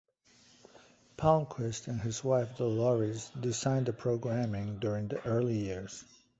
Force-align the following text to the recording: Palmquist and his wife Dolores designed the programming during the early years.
Palmquist 1.15 1.87
and 1.87 2.01
his 2.01 2.23
wife 2.23 2.57
Dolores 2.57 3.29
designed 3.39 3.85
the 3.85 3.93
programming 3.93 4.79
during 4.79 5.07
the 5.07 5.21
early 5.27 5.59
years. 5.59 6.03